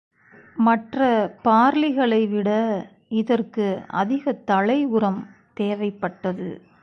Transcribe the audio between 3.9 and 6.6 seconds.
அதிகத் தழை உரம் தேவைப்பட்டது.